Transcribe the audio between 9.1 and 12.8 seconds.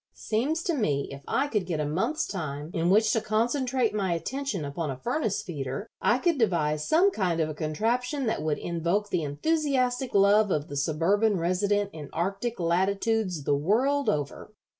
the enthusiastic love of the suburban resident in Arctic